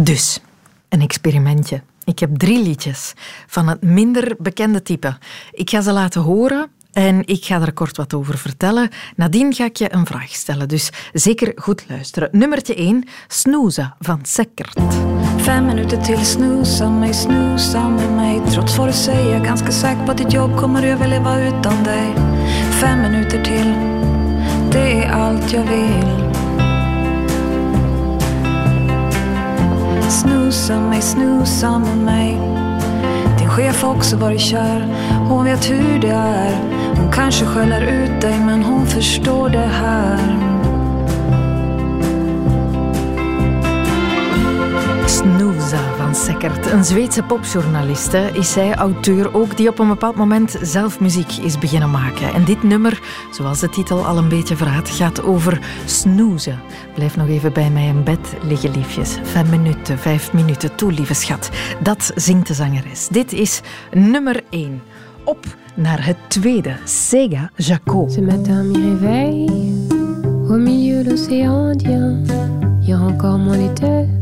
[0.00, 0.40] Dus,
[0.88, 1.82] een experimentje.
[2.04, 3.14] Ik heb drie liedjes
[3.46, 5.18] van het minder bekende type.
[5.52, 8.88] Ik ga ze laten horen en ik ga er kort wat over vertellen.
[9.16, 12.28] Nadien ga ik je een vraag stellen, dus zeker goed luisteren.
[12.32, 14.78] Nummertje 1, Snoeza van Sekkert.
[15.36, 20.14] Fem minuter till snusa mig, snusa med mig Trots vad du säger, ganska säker på
[20.14, 22.14] ditt jobb kommer överleva utan dig
[22.70, 23.74] Fem minuter till,
[24.70, 26.27] det är allt jag vill
[30.10, 32.38] Snusa mig, snusa med mig.
[33.38, 34.86] Din chef har också varit kär
[35.28, 36.58] Hon vet hur det är.
[36.96, 40.57] Hon kanske skäller ut dig men hon förstår det här.
[45.08, 50.58] Snooza van Sekkert, een Zweedse popjournaliste, is zij auteur ook die op een bepaald moment
[50.62, 52.32] zelf muziek is beginnen maken.
[52.34, 53.00] En dit nummer,
[53.32, 56.60] zoals de titel al een beetje verraadt, gaat over snoezen.
[56.94, 59.18] Blijf nog even bij mij in bed liggen, liefjes.
[59.22, 61.50] Vijf minuten, vijf minuten, toe, lieve schat.
[61.82, 63.08] Dat zingt de zangeres.
[63.08, 63.60] Dit is
[63.92, 64.82] nummer 1.
[65.24, 68.08] Op naar het tweede, Sega Jaco.
[68.08, 69.86] Ce matin, réveille
[70.48, 72.24] au milieu de l'océan Indien.
[72.94, 74.17] Encore mon était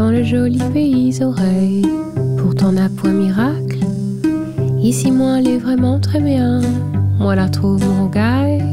[0.00, 1.86] dans le joli pays oreilles.
[2.38, 3.80] Pourtant n'a point miracle.
[4.80, 6.62] Ici, moi, elle est vraiment très bien.
[7.18, 8.64] Moi, la trouve mon rogaille,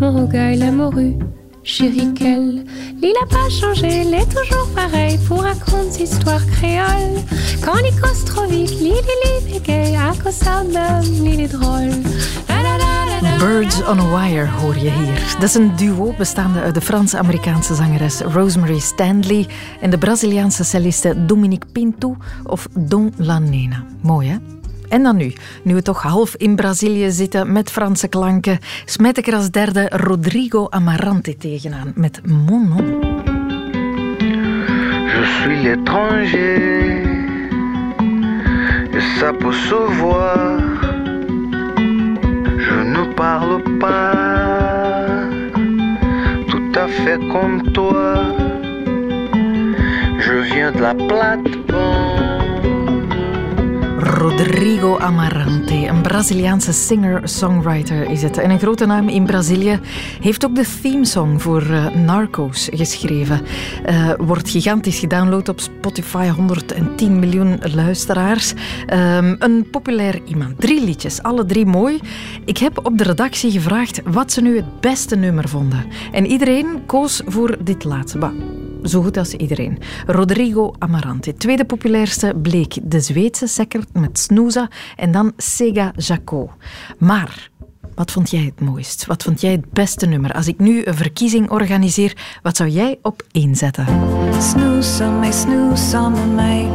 [0.00, 1.16] mon rogaille, la morue.
[1.64, 2.64] Chérie, qu'elle,
[3.02, 7.18] l'île a pas changé, elle est toujours pareille pour raconter histoires créoles.
[7.64, 11.52] Quand l'île cause trop vite, l'île est libre gay, à cause ça même, l'île est
[11.52, 11.90] drôle?
[13.38, 15.36] Birds on a Wire hoor je hier.
[15.38, 19.46] Dat is een duo bestaande uit de Frans-Amerikaanse zangeres Rosemary Stanley
[19.80, 23.84] en de Braziliaanse celliste Dominique Pinto of Don La Nena.
[24.00, 24.36] Mooi hè?
[24.88, 29.26] En dan nu, nu we toch half in Brazilië zitten met Franse klanken, smijt ik
[29.26, 32.86] er als derde Rodrigo Amarante tegenaan met Mon Nom.
[35.06, 37.02] Je suis l'étranger,
[38.92, 40.67] et ça peut.
[42.68, 44.12] Je ne parle pas
[46.48, 48.14] tout à fait comme toi.
[50.18, 52.37] Je viens de la plate-bande.
[54.18, 58.38] Rodrigo Amarante, een Braziliaanse singer-songwriter is het.
[58.38, 59.80] En een grote naam in Brazilië
[60.20, 63.40] heeft ook de themesong voor eh, Narcos geschreven.
[63.84, 68.54] Eh, wordt gigantisch gedownload op Spotify, 110 miljoen luisteraars.
[68.86, 70.60] Ehm, een populair iemand.
[70.60, 72.00] Drie liedjes, alle drie mooi.
[72.44, 75.84] Ik heb op de redactie gevraagd wat ze nu het beste nummer vonden.
[76.12, 78.18] En iedereen koos voor dit laatste
[78.82, 79.78] zo goed als iedereen.
[80.06, 81.34] Rodrigo Amarante.
[81.34, 86.50] Tweede populairste bleek de Zweedse sekker met Snoeza en dan Sega Jaco.
[86.98, 87.50] Maar
[87.94, 89.06] wat vond jij het mooist?
[89.06, 90.32] Wat vond jij het beste nummer?
[90.32, 93.86] Als ik nu een verkiezing organiseer, wat zou jij op één zetten?
[94.40, 96.68] Snooza, mij, snooza, mij.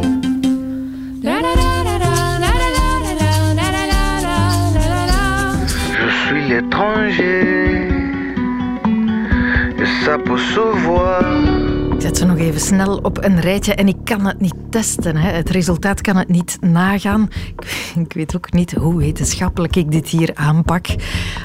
[6.53, 7.53] L'étranger.
[12.03, 15.16] Zet ze nog even snel op een rijtje en ik kan het niet testen.
[15.16, 15.31] Hè.
[15.31, 17.30] Het resultaat kan het niet nagaan.
[17.96, 20.86] Ik weet ook niet hoe wetenschappelijk ik dit hier aanpak.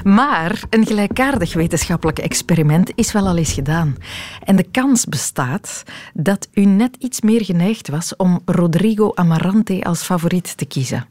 [0.03, 3.95] Maar een gelijkaardig wetenschappelijk experiment is wel al eens gedaan.
[4.43, 5.83] En de kans bestaat
[6.13, 11.05] dat u net iets meer geneigd was om Rodrigo Amarante als favoriet te kiezen.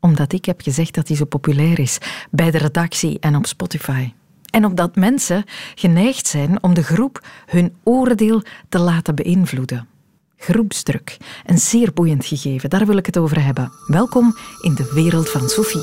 [0.00, 1.98] Omdat ik heb gezegd dat hij zo populair is
[2.30, 4.12] bij de redactie en op Spotify.
[4.54, 5.44] En omdat mensen
[5.74, 9.88] geneigd zijn om de groep hun oordeel te laten beïnvloeden.
[10.36, 11.16] Groepsdruk,
[11.46, 13.72] een zeer boeiend gegeven, daar wil ik het over hebben.
[13.86, 15.82] Welkom in de wereld van Sophie.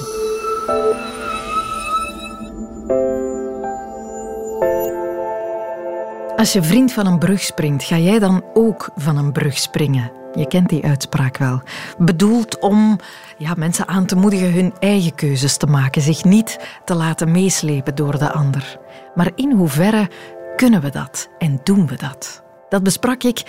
[6.35, 10.20] Als je vriend van een brug springt, ga jij dan ook van een brug springen?
[10.35, 11.61] Je kent die uitspraak wel.
[11.97, 12.99] Bedoeld om
[13.37, 17.95] ja, mensen aan te moedigen hun eigen keuzes te maken, zich niet te laten meeslepen
[17.95, 18.79] door de ander.
[19.15, 20.09] Maar in hoeverre
[20.55, 22.43] kunnen we dat en doen we dat?
[22.69, 23.43] Dat besprak ik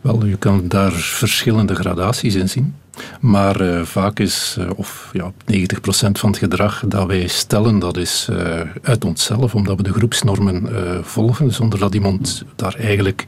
[0.00, 2.76] Wel, je kan daar verschillende gradaties in zien.
[3.20, 7.96] Maar eh, vaak is, eh, of ja, 90% van het gedrag dat wij stellen, dat
[7.96, 10.68] is eh, uit onszelf, omdat we de groepsnormen
[11.04, 13.24] volgen, zonder dat iemand daar eigenlijk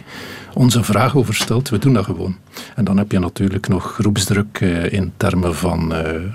[0.54, 1.68] onze vraag over stelt.
[1.68, 2.36] We doen dat gewoon.
[2.74, 4.60] En dan heb je natuurlijk nog groepsdruk
[4.90, 5.94] in termen van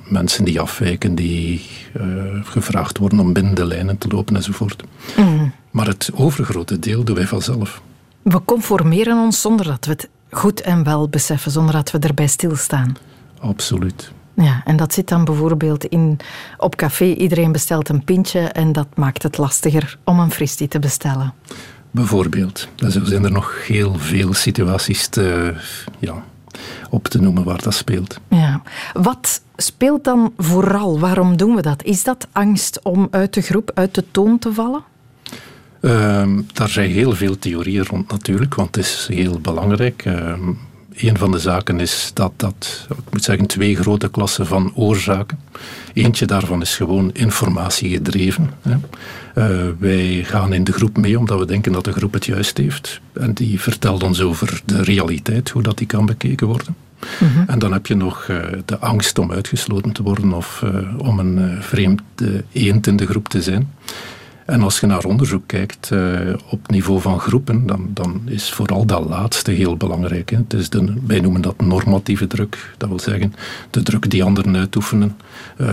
[0.10, 1.62] mensen die afwijken, die
[2.44, 4.84] gevraagd worden om binnen de lijnen te lopen enzovoort.
[5.72, 7.82] Maar het overgrote deel doen wij vanzelf.
[8.22, 12.28] We conformeren ons zonder dat we het goed en wel beseffen, zonder dat we erbij
[12.28, 12.96] stilstaan.
[13.42, 14.12] Absoluut.
[14.34, 16.20] Ja, en dat zit dan bijvoorbeeld in,
[16.58, 20.80] op café, iedereen bestelt een pintje en dat maakt het lastiger om een fristie te
[20.80, 21.34] bestellen.
[21.92, 22.68] Bijvoorbeeld.
[22.78, 25.54] En zo zijn er nog heel veel situaties te,
[26.00, 26.24] ja,
[26.90, 28.20] op te noemen waar dat speelt.
[28.28, 28.62] Ja.
[28.94, 31.00] Wat speelt dan vooral?
[31.00, 31.84] Waarom doen we dat?
[31.84, 34.84] Is dat angst om uit de groep, uit de toon te vallen?
[35.82, 40.06] Uh, daar zijn heel veel theorieën rond natuurlijk, want het is heel belangrijk.
[40.06, 40.34] Uh,
[40.96, 45.40] een van de zaken is dat, dat, ik moet zeggen, twee grote klassen van oorzaken.
[45.94, 48.50] Eentje daarvan is gewoon informatiegedreven.
[48.62, 48.76] Hè.
[49.36, 52.58] Uh, wij gaan in de groep mee omdat we denken dat de groep het juist
[52.58, 53.02] heeft.
[53.14, 56.76] En die vertelt ons over de realiteit, hoe dat die kan bekeken worden.
[57.20, 60.98] Mm En dan heb je nog uh, de angst om uitgesloten te worden of uh,
[60.98, 63.74] om een vreemde eend in de groep te zijn.
[64.52, 68.86] En als je naar onderzoek kijkt uh, op niveau van groepen, dan, dan is vooral
[68.86, 70.30] dat laatste heel belangrijk.
[70.30, 70.38] Hè.
[70.38, 72.74] Het is de, wij noemen dat normatieve druk.
[72.78, 73.34] Dat wil zeggen,
[73.70, 75.18] de druk die anderen uitoefenen.
[75.58, 75.70] Uh,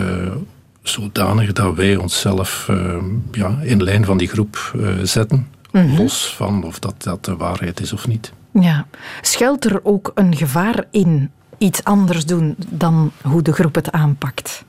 [0.82, 2.96] zodanig dat wij onszelf uh,
[3.32, 5.46] ja, in lijn van die groep zetten.
[5.72, 5.96] Mm -hmm.
[5.96, 8.32] Los van of dat, dat de waarheid is of niet.
[8.52, 8.86] Ja.
[9.20, 14.64] Schuilt er ook een gevaar in iets anders doen dan hoe de groep het aanpakt?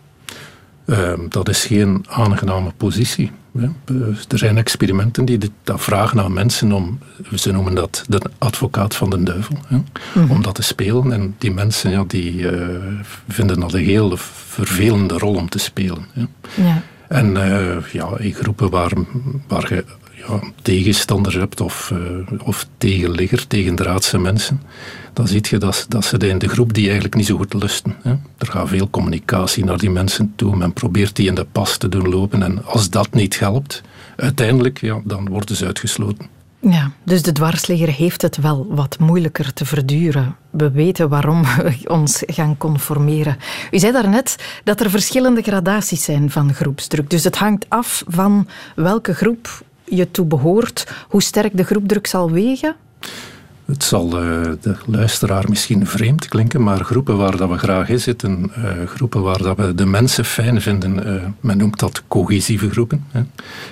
[0.90, 3.32] Ehm, dat is geen aangename positie.
[4.28, 7.00] Er zijn experimenten die dat vragen aan mensen om,
[7.36, 9.78] ze noemen dat de advocaat van de duivel, hè,
[10.14, 10.32] mm.
[10.32, 11.12] om dat te spelen.
[11.12, 12.78] En die mensen ja, die, uh,
[13.28, 16.06] vinden dat een heel vervelende rol om te spelen.
[16.56, 16.82] Ja.
[17.08, 18.92] En uh, ja, in groepen waar,
[19.48, 19.86] waar je
[20.28, 24.62] ja, tegenstanders hebt of, uh, of tegenligger, tegendraadse mensen,
[25.14, 27.96] dan zie je dat, dat ze in de groep die eigenlijk niet zo goed lusten.
[28.02, 28.12] Hè.
[28.38, 31.90] Er gaat veel communicatie naar die mensen toe, men probeert die in de pas te
[31.90, 33.82] doen lopen en als dat niet helpt,
[34.16, 36.38] uiteindelijk, ja, dan worden ze uitgesloten.
[36.62, 40.36] Ja, dus de dwarsligger heeft het wel wat moeilijker te verduren.
[40.50, 43.38] We weten waarom we ons gaan conformeren.
[43.72, 47.10] U zei daarnet dat er verschillende gradaties zijn van groepsdruk.
[47.10, 52.32] Dus het hangt af van welke groep je toe behoort, hoe sterk de groepdruk zal
[52.32, 52.76] wegen?
[53.66, 58.00] Het zal uh, de luisteraar misschien vreemd klinken, maar groepen waar dat we graag in
[58.00, 62.70] zitten, uh, groepen waar dat we de mensen fijn vinden, uh, men noemt dat cohesieve
[62.70, 63.06] groepen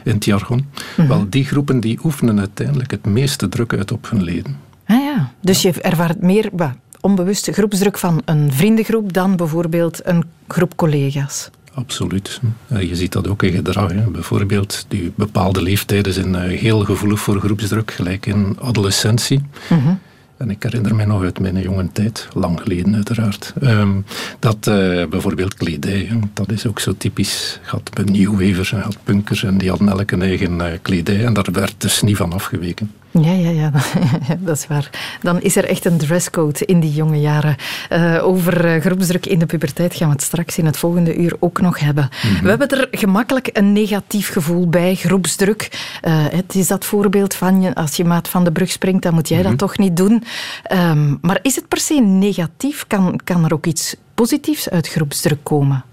[0.03, 0.57] in het jargon.
[0.57, 0.65] Mm
[0.95, 1.07] -hmm.
[1.07, 4.57] Wel, die groepen die oefenen uiteindelijk het meeste druk uit op hun leden.
[4.85, 6.71] Ah ja, dus je ervaart meer bah,
[7.01, 11.49] onbewuste groepsdruk van een vriendengroep dan bijvoorbeeld een groep collega's.
[11.77, 12.41] Absoluut.
[12.79, 13.91] Je ziet dat ook in gedrag.
[13.91, 14.01] Hè.
[14.01, 19.41] Bijvoorbeeld, die bepaalde leeftijden zijn heel gevoelig voor groepsdruk, gelijk in adolescentie.
[19.69, 20.00] Mm -hmm.
[20.38, 24.06] En ik herinner mij nog uit mijn jonge tijd, lang geleden uiteraard, um,
[24.39, 27.59] dat uh, bijvoorbeeld kledij, dat is ook zo typisch.
[27.63, 31.25] Je had New Wavers en had punkers en die hadden elk een eigen uh, kledij
[31.25, 32.91] en daar werd dus niet van afgeweken.
[33.12, 33.71] Ja, ja, ja,
[34.39, 34.89] dat is waar.
[35.21, 37.56] Dan is er echt een dresscode in die jonge jaren.
[37.89, 41.36] Uh, over uh, groepsdruk in de puberteit gaan we het straks in het volgende uur
[41.39, 42.09] ook nog hebben.
[42.24, 42.42] Mm -hmm.
[42.44, 45.69] We hebben er gemakkelijk een negatief gevoel bij, groepsdruk.
[46.04, 49.27] Uh, het is dat voorbeeld van, als je maat van de brug springt, dan moet
[49.27, 49.57] jij mm -hmm.
[49.57, 50.24] dat toch niet doen.
[50.71, 52.86] Um, maar is het per se negatief?
[52.88, 55.83] Kan, kan er ook iets positiefs uit groepsdruk komen?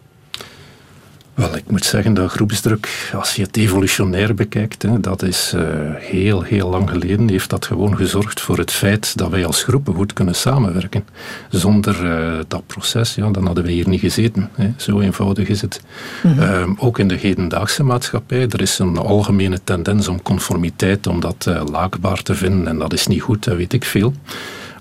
[1.34, 5.62] Wel, ik moet zeggen dat groepsdruk, als je het evolutionair bekijkt, hè, dat is uh,
[5.94, 9.94] heel, heel lang geleden, heeft dat gewoon gezorgd voor het feit dat wij als groepen
[9.94, 11.04] goed kunnen samenwerken.
[11.48, 14.50] Zonder uh, dat proces, ja, dan hadden we hier niet gezeten.
[14.54, 14.72] Hè.
[14.76, 15.80] Zo eenvoudig is het.
[16.22, 16.42] Mm -hmm.
[16.42, 21.50] uh, ook in de hedendaagse maatschappij, er is een algemene tendens om conformiteit, om dat
[21.70, 24.12] laakbaar te vinden, en dat is niet goed, dat weet ik veel.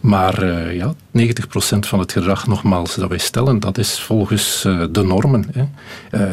[0.03, 0.95] Maar uh, ja, 90%
[1.79, 5.45] van het gedrag, nogmaals, dat wij stellen, dat is volgens uh, de normen.
[5.51, 5.63] Hè.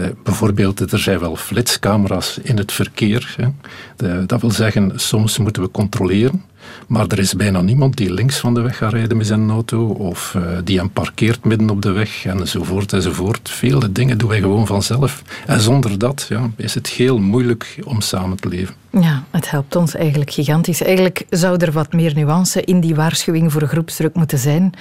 [0.05, 3.37] Uh, bijvoorbeeld, er zijn wel flitscamera's in het verkeer.
[3.37, 4.27] Hè.
[4.27, 6.45] Dat wil zeggen, soms moeten we controleren.
[6.87, 9.87] Maar er is bijna niemand die links van de weg gaat rijden met zijn auto
[9.87, 13.51] of uh, die hem parkeert midden op de weg enzovoort enzovoort.
[13.51, 15.23] Vele dingen doen wij gewoon vanzelf.
[15.47, 18.75] En zonder dat ja, is het heel moeilijk om samen te leven.
[18.91, 20.83] Ja, het helpt ons eigenlijk gigantisch.
[20.83, 24.73] Eigenlijk zou er wat meer nuance in die waarschuwing voor groepsdruk moeten zijn.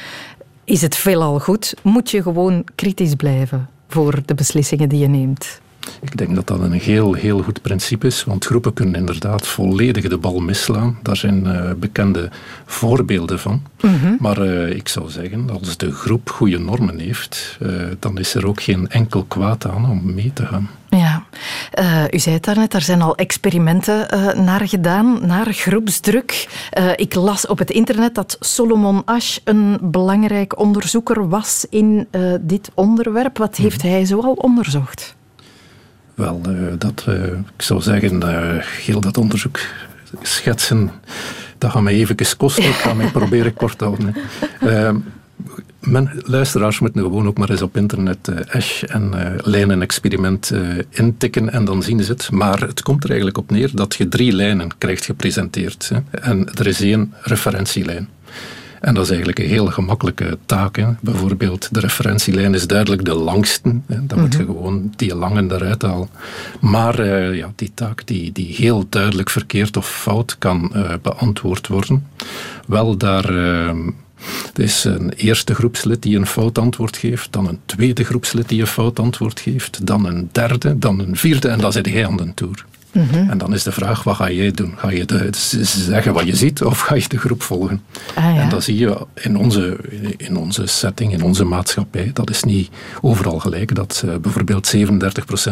[0.63, 1.73] Is het veelal goed?
[1.83, 5.59] Moet je gewoon kritisch blijven voor de beslissingen die je neemt?
[6.01, 10.07] Ik denk dat dat een heel, heel goed principe is, want groepen kunnen inderdaad volledig
[10.07, 10.97] de bal misslaan.
[11.03, 12.29] Daar zijn uh, bekende
[12.65, 13.61] voorbeelden van.
[13.81, 14.17] Mm -hmm.
[14.19, 18.47] Maar uh, ik zou zeggen, als de groep goede normen heeft, uh, dan is er
[18.47, 20.69] ook geen enkel kwaad aan om mee te gaan.
[20.89, 21.23] Ja,
[22.11, 24.07] u zei het daarnet, er zijn al experimenten
[24.45, 26.47] naar gedaan, naar groepsdruk.
[26.95, 32.07] ik las op het internet dat Solomon Asch een belangrijk onderzoeker was in
[32.41, 33.37] dit onderwerp.
[33.37, 33.91] Wat heeft -hmm.
[33.91, 35.17] hij zoal onderzocht?
[36.19, 38.21] Wel, uh, dat, uh, ik zou zeggen,
[38.63, 39.59] heel dat onderzoek
[40.21, 40.91] schetsen,
[41.57, 42.63] dat gaat mij even kosten.
[42.63, 44.15] Ik ga mij proberen kort te houden.
[45.79, 51.65] men, luisteraars moeten gewoon ook maar eens op internet uh, en lijnen-experiment uh, intikken en
[51.65, 52.31] dan zien ze het.
[52.31, 55.89] Maar het komt er eigenlijk op neer dat je drie lijnen krijgt gepresenteerd.
[55.93, 56.19] Hè.
[56.21, 58.09] En er is één referentielijn.
[58.79, 60.75] En dat is eigenlijk een heel gemakkelijke taak.
[60.75, 60.87] Hè.
[61.01, 63.75] Bijvoorbeeld, de referentielijn is duidelijk de langste.
[63.87, 64.05] Hè.
[64.05, 64.51] Dan moet je mhm.
[64.51, 66.09] gewoon die lange eruit halen.
[66.59, 71.67] Maar uh, ja, die taak die, die heel duidelijk verkeerd of fout kan uh, beantwoord
[71.67, 72.07] worden,
[72.67, 73.31] wel daar...
[73.31, 73.69] Uh,
[74.53, 78.61] er is een eerste groepslid die een fout antwoord geeft, dan een tweede groepslid die
[78.61, 82.17] een fout antwoord geeft, dan een derde, dan een vierde en dan zit hij aan
[82.17, 82.65] de toer.
[82.91, 84.73] En dan is de vraag, wat ga jij doen?
[84.77, 85.27] Ga je de,
[85.63, 87.81] zeggen wat je ziet of ga je de groep volgen?
[88.15, 88.41] Ah, ja.
[88.41, 89.77] En dat zie je in onze,
[90.17, 92.11] in onze setting, in onze maatschappij.
[92.13, 92.69] Dat is niet
[93.01, 93.75] overal gelijk.
[93.75, 94.79] Dat uh, bijvoorbeeld 37%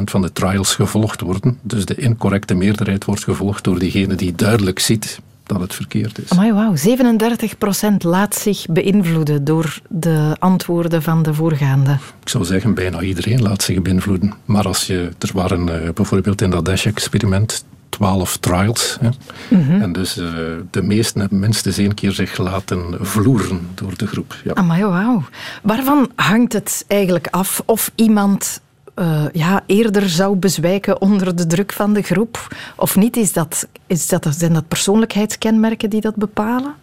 [0.03, 1.59] van de trials gevolgd worden.
[1.61, 6.33] Dus de incorrecte meerderheid wordt gevolgd door diegene die duidelijk ziet dat het verkeerd is.
[6.33, 11.97] Maar wauw, 37% laat zich beïnvloeden door de antwoorden van de voorgaande.
[12.21, 14.33] Ik zou zeggen, bijna iedereen laat zich beïnvloeden.
[14.45, 18.97] Maar als je, er waren uh, bijvoorbeeld in dat Dash-experiment 12 trials.
[18.99, 19.09] Hè.
[19.57, 19.81] Mhm.
[19.81, 20.29] En dus uh,
[20.71, 24.35] de meesten hebben minstens één keer zich laten vloeren door de groep.
[24.43, 24.53] Ja.
[24.53, 25.23] Amai, wauw.
[25.63, 28.61] Waarvan hangt het eigenlijk af of iemand
[28.99, 32.47] uh, ja, eerder zou bezwijken onder de druk van de groep?
[32.75, 33.17] Of niet?
[33.17, 36.73] Is dat, is dat, zijn dat persoonlijkheidskenmerken die dat bepalen?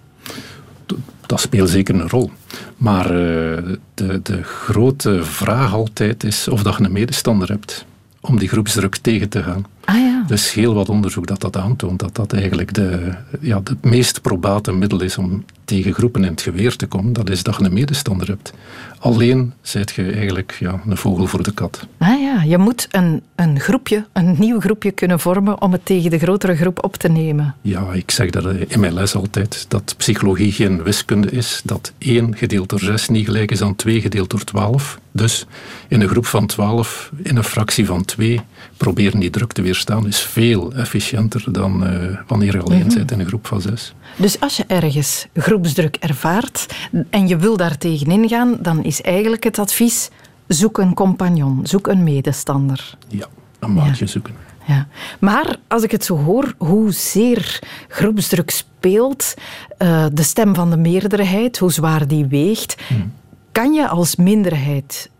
[1.26, 2.30] Dat speelt zeker een rol.
[2.76, 3.58] Maar uh,
[3.94, 7.84] de, de grote vraag altijd is of dat je een medestander hebt
[8.20, 9.66] om die groepsdruk tegen te gaan.
[9.84, 10.24] Ah, ja.
[10.26, 14.72] Dus heel wat onderzoek dat dat aantoont, dat dat eigenlijk de, ja, het meest probate
[14.72, 17.72] middel is om tegen groepen in het geweer te komen, dat is dat je een
[17.72, 18.52] medestander hebt.
[18.98, 21.86] Alleen zijt je eigenlijk ja, een vogel voor de kat.
[21.98, 26.10] Ah ja, je moet een, een groepje, een nieuw groepje kunnen vormen om het tegen
[26.10, 27.54] de grotere groep op te nemen.
[27.60, 32.36] Ja, ik zeg dat in mijn les altijd, dat psychologie geen wiskunde is, dat 1
[32.36, 34.98] gedeeld door 6 niet gelijk is aan 2 gedeeld door 12.
[35.12, 35.46] Dus
[35.88, 38.40] in een groep van 12, in een fractie van 2,
[38.76, 43.10] proberen die druk te weerstaan is veel efficiënter dan uh, wanneer je alleen mm bent
[43.10, 43.94] in een groep van 6.
[44.16, 46.74] Dus als je ergens groepsdruk ervaart
[47.10, 50.10] en je wil daar tegenin gaan, dan is eigenlijk het advies:
[50.46, 52.94] zoek een compagnon, zoek een medestander.
[53.08, 53.26] Ja,
[53.58, 54.34] een maatje zoeken.
[54.66, 54.86] Ja.
[55.20, 59.34] Maar als ik het zo hoor, hoezeer groepsdruk speelt,
[59.78, 63.12] uh, de stem van de meerderheid, hoe zwaar die weegt, hmm.
[63.52, 65.10] kan je als minderheid,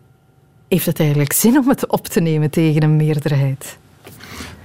[0.67, 3.77] heeft het eigenlijk zin om het op te nemen tegen een meerderheid?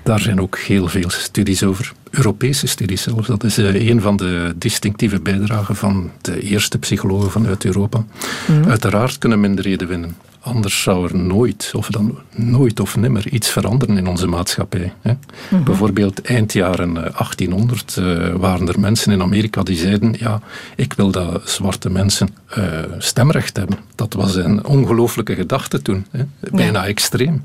[0.02, 1.92] Daar zijn ook heel veel studies over.
[2.10, 3.26] Europese studies zelfs.
[3.26, 8.04] Dat is uh, een van de distinctieve bijdragen van de eerste psychologen vanuit Europa.
[8.48, 8.68] Mhm.
[8.68, 10.16] Uiteraard kunnen minderheden winnen.
[10.42, 14.92] Anders zou er nooit, of dan nooit of nimmer, iets veranderen in onze maatschappij.
[15.00, 15.12] Hè.
[15.48, 15.62] Mhm.
[15.62, 20.40] Bijvoorbeeld eind jaren 1800 uh, eh, waren er mensen in Amerika die zeiden: Ja,
[20.76, 22.28] ik wil dat zwarte mensen
[22.58, 22.64] uh,
[22.98, 23.78] stemrecht hebben.
[23.94, 26.24] Dat was een ongelooflijke gedachte toen, hè.
[26.50, 27.44] bijna extreem.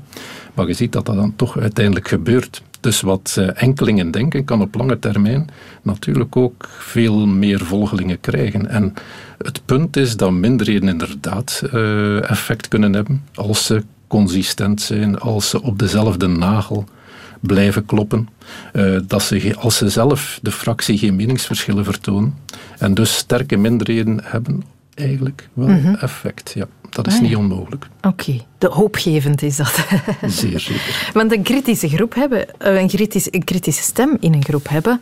[0.54, 2.62] Maar je ziet dat dat dan toch uiteindelijk gebeurt.
[2.86, 5.48] Dus wat eh, enkelingen denken, kan op lange termijn
[5.82, 8.68] natuurlijk ook veel meer volgelingen krijgen.
[8.68, 8.94] En
[9.38, 15.50] het punt is dat minderheden inderdaad uh, effect kunnen hebben als ze consistent zijn, als
[15.50, 16.84] ze op dezelfde nagel
[17.40, 18.28] blijven kloppen.
[18.72, 22.34] Uh, dat ze, als ze zelf de fractie geen meningsverschillen vertonen
[22.78, 24.62] en dus sterke minderheden hebben
[24.94, 25.94] eigenlijk wel mhm.
[25.94, 26.52] effect.
[26.54, 26.66] Ja.
[26.96, 27.88] Dat is ah, niet onmogelijk.
[28.02, 29.74] Oké, de hoopgevend is dat.
[30.26, 31.10] Zeer zeker.
[31.12, 35.00] Want een kritische groep hebben, eh, een, kritisch, een kritische stem in een groep hebben,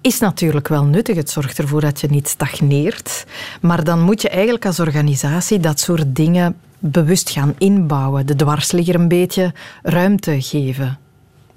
[0.00, 1.16] is natuurlijk wel nuttig.
[1.16, 3.26] Het zorgt ervoor dat je niet stagneert.
[3.60, 8.26] Maar dan moet je eigenlijk als organisatie dat soort dingen bewust gaan inbouwen.
[8.26, 9.52] De dwarsligger een beetje
[9.82, 10.98] ruimte geven.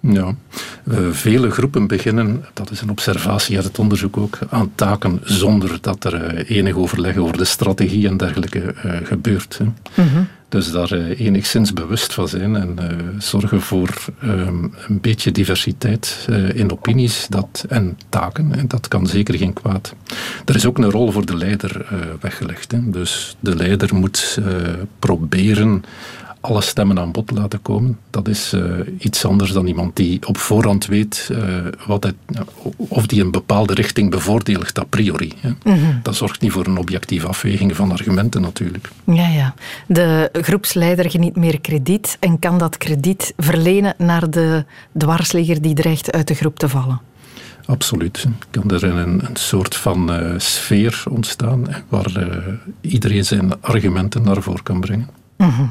[0.02, 0.36] Ja,
[1.12, 6.04] vele groepen beginnen, dat is een observatie uit het onderzoek ook, aan taken zonder dat
[6.04, 9.58] er eh, enig overleg over de strategie en dergelijke uh, gebeurt.
[9.58, 9.66] Hè.
[10.04, 10.24] Mhm.
[10.50, 12.78] Dus daar enigszins bewust van zijn en
[13.18, 13.90] zorgen voor
[14.22, 18.56] ehm, een beetje diversiteit in opinies dat, en taken.
[18.56, 19.94] En dat kan zeker geen kwaad.
[20.46, 21.86] Er is ook een rol voor de leider
[22.20, 22.72] weggelegd.
[22.72, 22.90] Hè.
[22.90, 24.40] Dus de leider moet
[25.00, 25.84] proberen
[26.42, 27.98] alle stemmen aan bod laten komen.
[28.10, 28.64] Dat is uh,
[28.98, 32.16] iets anders dan iemand die op voorhand weet uh, wat het,
[32.78, 35.34] of die een bepaalde richting bevoordeelt a priori.
[35.42, 36.00] Mm -hmm.
[36.04, 38.90] Dat zorgt niet voor een objectieve afweging van argumenten natuurlijk.
[39.04, 39.54] Ja, ja.
[39.88, 44.66] De groepsleider geniet meer krediet en kan dat krediet verlenen naar de
[44.98, 47.02] dwarsligger die dreigt uit de groep te vallen.
[47.66, 48.26] Absoluut.
[48.50, 52.12] Kan er een, een soort van uh, sfeer ontstaan waar
[52.82, 55.19] iedereen zijn argumenten naar voren kan brengen.
[55.40, 55.66] Mhm.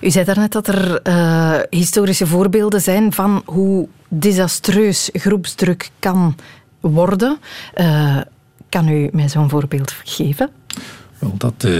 [0.00, 6.36] U zei daarnet dat er uh, historische voorbeelden zijn van hoe desastreus groepsdruk kan
[6.80, 7.38] worden.
[7.74, 8.20] Uh,
[8.68, 10.50] kan u mij zo'n voorbeeld geven?
[11.18, 11.72] Wel, dat, uh,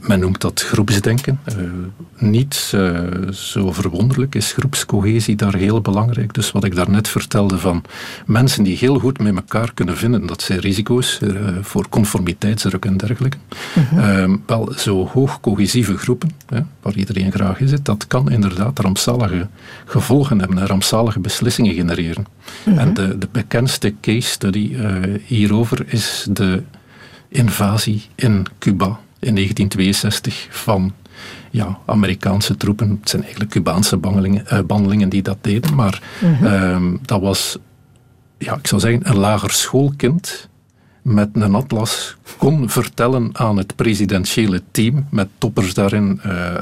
[0.00, 1.40] men noemt dat groepsdenken.
[1.48, 1.70] Uh,
[2.18, 6.34] niet uh, zo verwonderlijk is groepscohesie daar heel belangrijk.
[6.34, 7.84] Dus wat ik daarnet vertelde van
[8.26, 11.20] mensen die heel goed met elkaar kunnen vinden, dat zijn risico's
[11.60, 13.36] voor conformiteitsdruk en dergelijke.
[13.90, 14.42] -hmm.
[14.46, 16.30] wel, zo hoog cohesieve groepen,
[16.82, 19.48] waar iedereen graag in zit, dat kan inderdaad rampzalige
[19.84, 22.26] gevolgen hebben en rampzalige beslissingen genereren.
[22.64, 22.78] Mhm.
[22.78, 24.76] En de, de bekendste case study
[25.26, 26.62] hierover is de
[27.28, 30.92] invasie in Cuba in 1962 van
[31.50, 32.98] ja, Amerikaanse troepen.
[33.00, 34.44] Het zijn eigenlijk Cubaanse bandelingen,
[35.04, 36.46] uh, die dat deden, maar mhm.
[36.46, 37.58] ehm, dat was,
[38.38, 40.48] ja, ik zou zeggen, een lager schoolkind
[41.02, 46.56] met een atlas kon vertellen aan het presidentiële team, met toppers daarin, uh,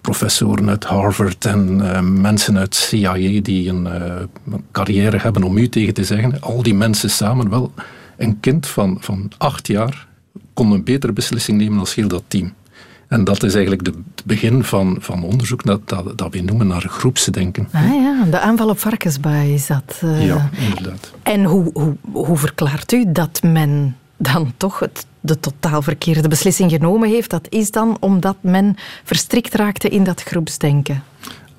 [0.00, 3.88] professoren uit Harvard en uh, mensen uit CIA die een
[4.72, 7.72] carrière hebben om u tegen te zeggen, al die mensen samen wel
[8.16, 10.06] een kind van, van acht jaar
[10.54, 12.52] kon een betere beslissing nemen als heel dat team.
[13.08, 16.66] En dat is eigenlijk de, het begin van, van onderzoek dat, dat, dat we noemen
[16.66, 17.68] naar groepsdenken.
[17.72, 20.00] Ah ja, de aanval op Varkensbaai is dat.
[20.04, 21.12] Uh, ja, inderdaad.
[21.22, 26.70] En hoe, hoe, hoe verklaart u dat men dan toch het, de totaal verkeerde beslissing
[26.70, 27.30] genomen heeft?
[27.30, 31.02] Dat is dan omdat men verstrikt raakte in dat groepsdenken.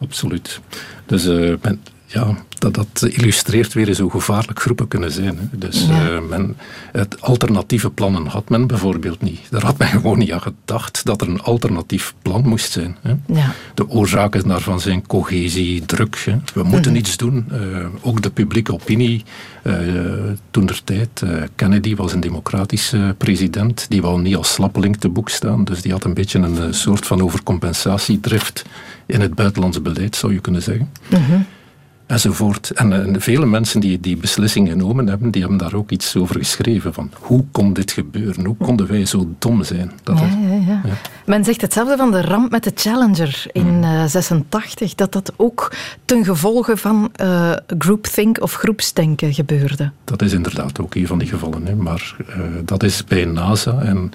[0.02, 0.60] Absoluut.
[1.06, 5.38] Dus uh, men, ja, dat, dat illustreert weer eens hoe gevaarlijk groepen kunnen zijn.
[5.38, 5.58] Hè.
[5.58, 6.58] Dus uh, men,
[6.92, 9.40] het alternatieve plannen had men bijvoorbeeld niet.
[9.50, 12.98] Daar had men gewoon niet aan gedacht dat er een alternatief plan moest zijn.
[13.02, 13.14] Hè.
[13.26, 13.54] Ja.
[13.74, 16.22] De oorzaken daarvan zijn cohesie, druk.
[16.26, 16.38] Hè.
[16.54, 17.46] We moeten mm iets doen.
[17.52, 19.24] Uh, ook de publieke opinie.
[19.64, 19.74] Uh,
[20.52, 21.24] toen der tijd,
[21.56, 23.86] Kennedy was een democratische president.
[23.90, 25.64] Die wou niet als slappeling te boek staan.
[25.64, 28.66] Dus die had een beetje een soort van overcompensatiedrift
[29.06, 30.90] in het buitenlandse beleid, zou je kunnen zeggen.
[31.10, 31.46] Mm
[32.08, 32.70] enzovoort.
[32.70, 36.36] En, en, vele mensen die die beslissing genomen hebben, die hebben daar ook iets over
[36.36, 36.94] geschreven.
[36.94, 38.46] Van hoe kon dit gebeuren?
[38.46, 39.92] Hoe konden wij zo dom zijn?
[40.04, 40.82] Dat ja, ja, ja.
[40.86, 40.94] ja,
[41.26, 45.72] Men zegt hetzelfde van de ramp met de Challenger in 86, dat dat ook
[46.06, 49.92] ten gevolge van uh, groupthink of groepsdenken gebeurde.
[50.04, 51.66] Dat is inderdaad ook een van die gevallen.
[51.66, 51.76] Hè.
[51.76, 52.36] Maar uh,
[52.66, 53.80] dat is bij NASA.
[53.82, 54.12] En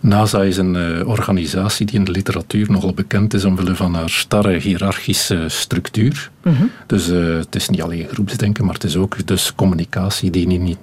[0.00, 4.10] NASA is een uh, organisatie die in de literatuur nogal bekend is omwille van haar
[4.10, 6.30] starre hiërarchische structuur.
[6.42, 6.70] Mm -hmm.
[6.86, 10.78] Dus het is niet alleen groepsdenken, maar het is ook dus communicatie die niet,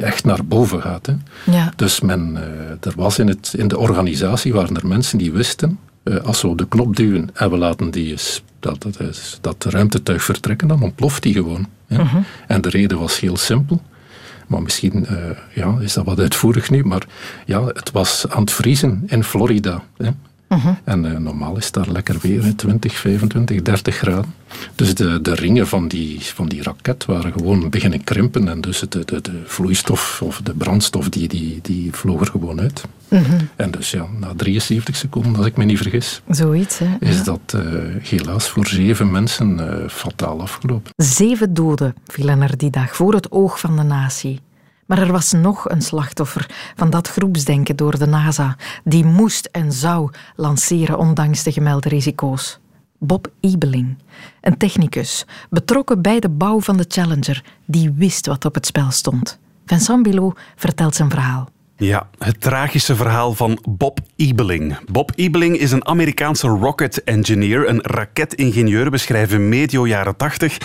[0.00, 1.06] echt naar boven gaat.
[1.06, 1.14] Hè.
[1.52, 1.72] Ja.
[1.76, 2.40] Dus men, uh,
[2.70, 6.48] er was in, het, in de organisatie waren er mensen die wisten, uh, als we
[6.48, 8.16] op de knop duwen en we laten die,
[8.60, 11.66] dat, dat, is, dat ruimtetuig vertrekken, dan ontploft die gewoon.
[11.86, 12.00] Hè.
[12.00, 12.22] Uh -huh.
[12.46, 13.82] En de reden was heel simpel.
[14.46, 15.16] Maar misschien uh,
[15.54, 17.06] ja, is dat wat uitvoerig nu, maar
[17.44, 19.82] ja, het was aan het vriezen in Florida.
[19.96, 20.10] Hè.
[20.84, 24.34] En uh, normaal is daar lekker weer, 20, 25, 30 graden.
[24.74, 28.48] Dus de, de ringen van die, van die raket waren gewoon beginnen krimpen.
[28.48, 32.60] En dus de, de, de vloeistof of de brandstof die, die, die vloog er gewoon
[32.60, 32.84] uit.
[33.08, 33.22] Mhm.
[33.56, 36.96] En dus ja, na 73 seconden, als ik me niet vergis, Zoiets, hè?
[37.00, 37.62] is dat uh,
[38.02, 40.92] helaas voor zeven mensen uh, fataal afgelopen.
[40.96, 44.40] Zeven doden vielen er die dag voor het oog van de natie.
[44.88, 49.72] Maar er was nog een slachtoffer van dat groepsdenken door de NASA, die moest en
[49.72, 52.58] zou lanceren ondanks de gemelde risico's.
[52.98, 53.98] Bob Ebeling,
[54.40, 58.90] een technicus, betrokken bij de bouw van de Challenger, die wist wat op het spel
[58.90, 59.38] stond.
[59.66, 61.48] Vincent Bilot vertelt zijn verhaal.
[61.80, 64.78] Ja, het tragische verhaal van Bob Ebeling.
[64.92, 70.58] Bob Ebeling is een Amerikaanse rocket engineer, een raketingenieur, beschrijven medio jaren 80.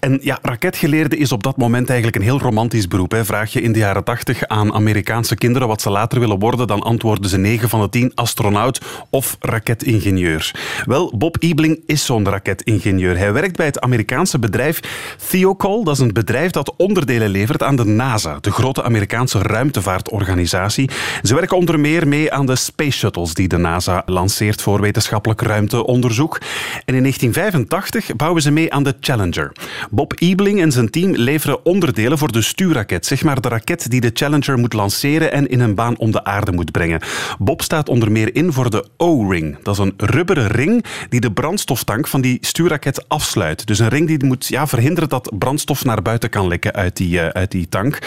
[0.00, 3.10] En ja, raketgeleerde is op dat moment eigenlijk een heel romantisch beroep.
[3.10, 3.24] Hè.
[3.24, 6.82] Vraag je in de jaren 80 aan Amerikaanse kinderen wat ze later willen worden, dan
[6.82, 10.54] antwoorden ze 9 van de 10 astronaut of raketingenieur.
[10.84, 13.18] Wel, Bob Ebeling is zo'n raketingenieur.
[13.18, 14.80] Hij werkt bij het Amerikaanse bedrijf
[15.28, 15.84] Theocol.
[15.84, 20.44] Dat is een bedrijf dat onderdelen levert aan de NASA, de grote Amerikaanse ruimtevaartorganisatie.
[20.48, 25.40] Ze werken onder meer mee aan de Space Shuttles die de NASA lanceert voor wetenschappelijk
[25.40, 26.38] ruimteonderzoek.
[26.84, 29.52] En in 1985 bouwen ze mee aan de Challenger.
[29.90, 34.00] Bob Ebeling en zijn team leveren onderdelen voor de stuurraket, zeg maar de raket die
[34.00, 37.00] de Challenger moet lanceren en in een baan om de aarde moet brengen.
[37.38, 39.58] Bob staat onder meer in voor de O-ring.
[39.62, 43.66] Dat is een rubberen ring die de brandstoftank van die stuurraket afsluit.
[43.66, 47.16] Dus een ring die moet ja, verhinderen dat brandstof naar buiten kan lekken uit die,
[47.16, 47.98] uh, uit die tank.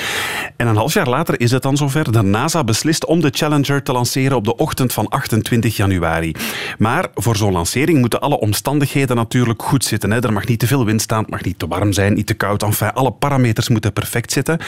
[0.55, 2.11] En een half jaar later is het dan zover.
[2.11, 6.35] De NASA beslist om de Challenger te lanceren op de ochtend van 28 januari.
[6.77, 10.11] Maar voor zo'n lancering moeten alle omstandigheden natuurlijk goed zitten.
[10.11, 10.19] Hè.
[10.19, 12.33] Er mag niet te veel wind staan, het mag niet te warm zijn, niet te
[12.33, 12.63] koud.
[12.63, 14.59] Enfin, alle parameters moeten perfect zitten.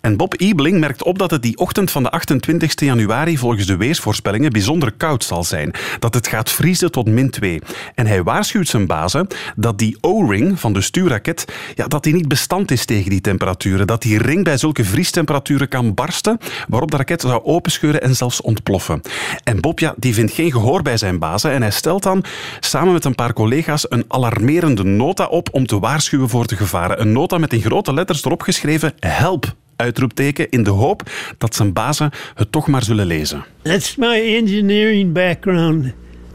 [0.00, 3.76] En Bob Ebeling merkt op dat het die ochtend van de 28 januari volgens de
[3.76, 5.72] weersvoorspellingen bijzonder koud zal zijn.
[5.98, 7.60] Dat het gaat vriezen tot min 2.
[7.94, 12.28] En hij waarschuwt zijn bazen dat die O-ring van de stuurraket ja, dat die niet
[12.28, 13.86] bestand is tegen die temperaturen.
[13.86, 16.38] Dat die ring bij zulke vriestemperaturen kan barsten,
[16.68, 19.00] waarop de raket zou openscheuren en zelfs ontploffen.
[19.44, 22.24] En Bob ja, die vindt geen gehoor bij zijn bazen en hij stelt dan
[22.60, 27.00] samen met een paar collega's een alarmerende nota op om te waarschuwen voor de gevaren.
[27.00, 31.72] Een nota met in grote letters erop geschreven help uitroepteken in de hoop dat zijn
[31.72, 33.44] bazen het toch maar zullen lezen.
[33.62, 35.86] That's my engineering background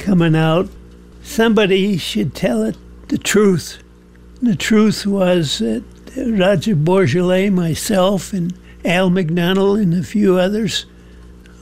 [0.06, 0.67] coming out.
[1.22, 3.80] Somebody should tell it the truth.
[4.43, 5.82] The truth was that
[6.38, 8.54] Roger Bourgeois, myself, and
[8.88, 10.86] Al McDonnell and a few others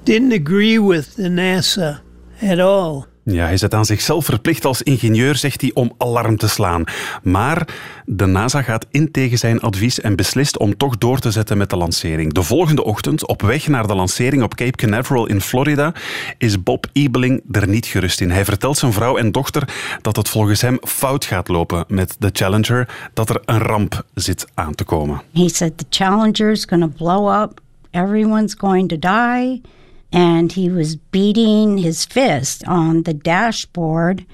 [0.03, 2.01] didn't agree with the NASA
[2.39, 3.07] at all.
[3.27, 6.83] Ja, hij zet aan zichzelf verplicht als ingenieur, zegt hij, om alarm te slaan.
[7.23, 7.67] Maar
[8.05, 11.69] de NASA gaat in tegen zijn advies en beslist om toch door te zetten met
[11.69, 12.33] de lancering.
[12.33, 15.93] De volgende ochtend, op weg naar de lancering op Cape Canaveral in Florida,
[16.38, 18.31] is Bob Ebeling er niet gerust in.
[18.31, 19.67] Hij vertelt zijn vrouw en dochter
[20.01, 24.47] dat het volgens hem fout gaat lopen met de Challenger, dat er een ramp zit
[24.53, 25.21] aan te komen.
[25.33, 27.59] He said the Challenger is going to blow up.
[27.91, 29.61] Everyone's going to die.
[30.11, 34.25] And he was beating his fist on the dashboard.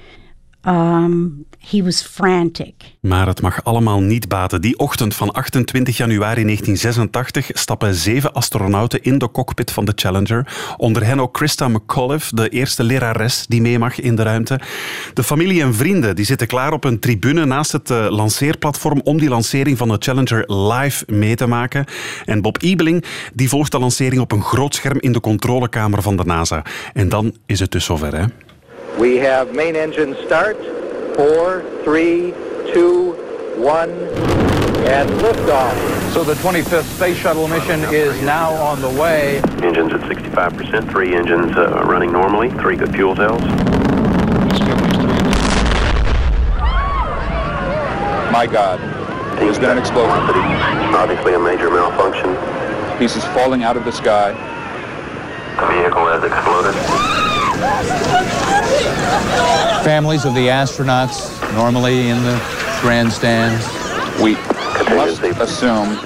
[0.67, 2.74] Um, he was frantic.
[3.00, 4.62] Maar het mag allemaal niet baten.
[4.62, 10.74] Die ochtend van 28 januari 1986 stappen zeven astronauten in de cockpit van de Challenger.
[10.78, 14.60] Onder hen ook Christa McAuliffe, de eerste lerares die mee mag in de ruimte.
[15.13, 19.17] De familie en vrienden die zitten klaar op een tribune naast het uh, lanceerplatform om
[19.17, 21.86] die lancering van de Challenger live mee te maken.
[22.26, 26.15] En Bob Ebeling die volgt de lancering op een groot scherm in de controlekamer van
[26.15, 26.63] de NASA.
[26.93, 28.26] En dan is het dus zover, hè?
[28.99, 30.58] We have main engine start.
[31.15, 32.32] Four, three,
[32.73, 33.13] two,
[33.58, 36.12] one, and liftoff.
[36.13, 39.38] So the 25th Space Shuttle mission is now on the way.
[39.63, 43.41] Engines at 65%, three engines uh, running normally, three good fuel cells.
[48.32, 48.80] My God,
[49.39, 50.12] there's been an explosion.
[50.95, 52.36] Obviously a major malfunction.
[52.97, 54.32] Pieces falling out of the sky.
[55.60, 56.75] The vehicle has exploded.
[59.84, 62.38] Families of the astronauts normally in the
[62.82, 63.65] grandstands.
[64.22, 64.38] We
[64.96, 65.98] must assume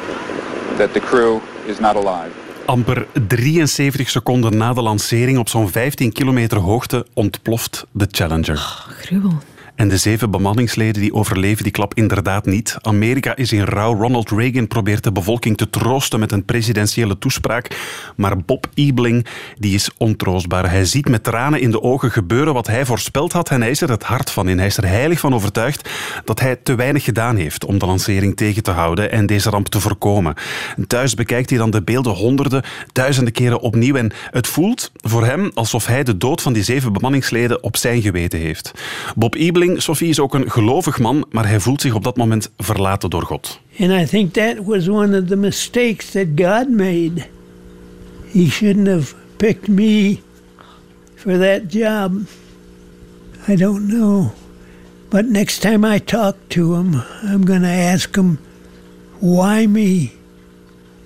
[0.78, 2.32] that the crew is not alive.
[2.66, 8.56] Amper 73 seconden na de lancering op zo'n 15 kilometer hoogte ontploft de Challenger.
[8.56, 9.38] Oh, gruwel.
[9.76, 12.78] En de zeven bemanningsleden die overleven die klap inderdaad niet.
[12.82, 13.96] Amerika is in rouw.
[13.96, 17.78] Ronald Reagan probeert de bevolking te troosten met een presidentiële toespraak.
[18.16, 19.26] Maar Bob Ebeling
[19.58, 20.70] die is ontroostbaar.
[20.70, 23.82] Hij ziet met tranen in de ogen gebeuren wat hij voorspeld had en hij is
[23.82, 24.58] er het hart van in.
[24.58, 25.90] Hij is er heilig van overtuigd
[26.26, 29.68] dat hij te weinig gedaan heeft om de lancering tegen te houden en deze ramp
[29.68, 30.34] te voorkomen.
[30.88, 35.52] Thuis bekijkt hij dan de beelden honderden, duizenden keren opnieuw en het voelt voor hem
[35.54, 38.72] alsof hij de dood van die zeven bemanningsleden op zijn geweten heeft.
[39.16, 42.51] Bob Ebeling Sophie is ook een gelovig man, maar hij voelt zich op dat moment
[42.58, 43.60] verlaten door God.
[43.80, 47.28] And I think that was one of the mistakes that God made.
[48.32, 50.19] He shouldn't have picked me
[51.15, 52.12] for that job.
[53.47, 54.32] I don't know.
[55.10, 58.39] But next time I talk to him, I'm going to ask him,
[59.19, 60.12] why me?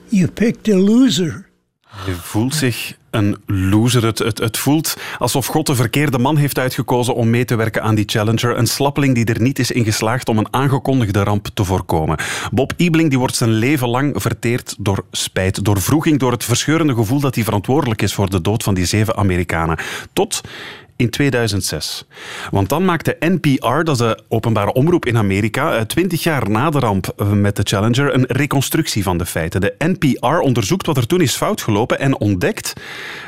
[0.10, 1.48] You picked a loser.
[1.88, 4.06] Hij voelt zich een loser.
[4.06, 7.84] Het, het, het, voelt alsof God de verkeerde man heeft uitgekozen om mee te werken
[7.84, 8.58] aan die Challenger.
[8.58, 12.18] Een slappeling die er niet is in geslaagd om een aangekondigde ramp te voorkomen.
[12.52, 16.94] Bob Ebeling die wordt zijn leven lang verteerd door spijt, door vroeging, door het verscheurende
[16.94, 19.78] gevoel dat hij verantwoordelijk is voor de dood van die zeven Amerikanen.
[20.14, 20.42] Tot
[21.00, 22.06] in 2006.
[22.52, 26.70] Want dan maakte NPR, dat is de openbare omroep in Amerika, eh, twintig jaar na
[26.70, 29.62] de ramp eh, met de Challenger, een reconstructie van de feiten.
[29.62, 32.74] De NPR onderzoekt wat er toen is fout gelopen en ontdekt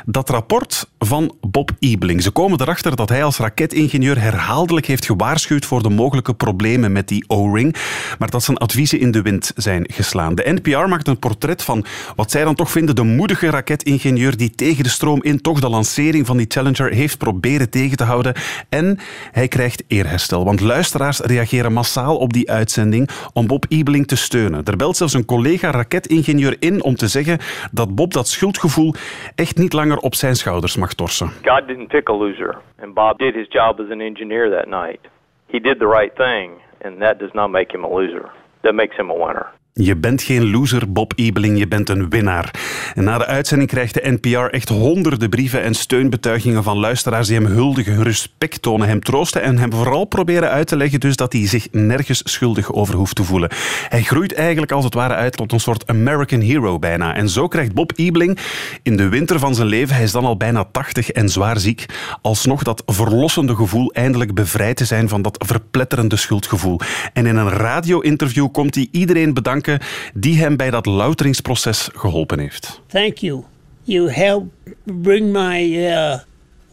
[0.04, 2.22] dat rapport van Bob Ebeling.
[2.22, 7.08] Ze komen erachter dat hij als raketingenieur herhaaldelijk heeft gewaarschuwd voor de mogelijke problemen met
[7.08, 7.76] die O-ring,
[8.18, 10.34] maar dat zijn adviezen in de wind zijn geslaan.
[10.34, 11.84] De NPR maakt een portret van
[12.16, 15.68] wat zij dan toch vinden de moedige raketingenieur die tegen de stroom in toch de
[15.68, 18.34] lancering van die Challenger heeft proberen tegen te houden.
[18.68, 18.98] En
[19.32, 24.64] hij krijgt eerherstel, want luisteraars reageren massaal op die uitzending om Bob Ebeling te steunen.
[24.64, 27.38] Er belt zelfs een collega raketingenieur in om te zeggen
[27.70, 28.94] dat Bob dat schuldgevoel
[29.34, 31.28] echt niet langer op zijn schouders mag torsen.
[31.28, 35.00] God didn't pick a loser, and Bob did his job as an engineer that night.
[35.46, 36.50] He did the right thing,
[36.82, 38.30] and that does not make him a loser.
[38.60, 39.46] That makes him a winner.
[39.74, 42.54] Je bent geen loser, Bob Ebeling, je bent een winnaar.
[42.94, 47.36] En na de uitzending krijgt de NPR echt honderden brieven en steunbetuigingen van luisteraars die
[47.36, 51.16] hem huldigen, hun respect tonen, hem troosten en hem vooral proberen uit te leggen dus
[51.16, 53.50] dat hij zich nergens schuldig over hoeft te voelen.
[53.88, 57.14] Hij groeit eigenlijk als het ware uit tot een soort American hero bijna.
[57.14, 58.38] En zo krijgt Bob Ebeling
[58.82, 61.86] in de winter van zijn leven, hij is dan al bijna 80 en zwaar ziek,
[62.22, 66.80] alsnog dat verlossende gevoel eindelijk bevrijd te zijn van dat verpletterende schuldgevoel.
[67.12, 72.38] En in een radio-interview komt hij iedereen bedanken bedanken die hem bij dat louteringsproces geholpen
[72.38, 72.80] heeft.
[72.86, 73.42] Thank you.
[73.82, 74.44] You help
[74.84, 75.60] bring my